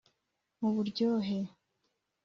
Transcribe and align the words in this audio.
Muburyohe 0.59 1.39